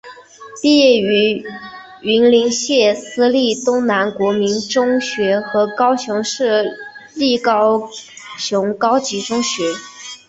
[0.63, 1.45] 毕业于
[2.01, 6.75] 云林县私立东南国民中学和高雄市
[7.13, 7.87] 立高
[8.39, 9.63] 雄高级中学。